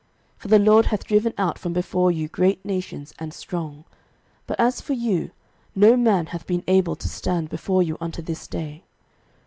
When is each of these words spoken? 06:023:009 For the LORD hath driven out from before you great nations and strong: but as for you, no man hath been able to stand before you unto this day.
06:023:009 0.37 0.41
For 0.41 0.47
the 0.47 0.57
LORD 0.57 0.85
hath 0.87 1.03
driven 1.05 1.33
out 1.37 1.59
from 1.59 1.73
before 1.73 2.09
you 2.11 2.27
great 2.27 2.65
nations 2.65 3.13
and 3.19 3.31
strong: 3.31 3.83
but 4.47 4.59
as 4.59 4.81
for 4.81 4.93
you, 4.93 5.29
no 5.75 5.95
man 5.95 6.25
hath 6.25 6.47
been 6.47 6.63
able 6.67 6.95
to 6.95 7.07
stand 7.07 7.49
before 7.49 7.83
you 7.83 7.99
unto 8.01 8.23
this 8.23 8.47
day. 8.47 8.83